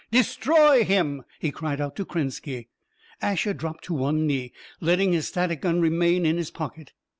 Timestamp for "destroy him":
0.09-1.25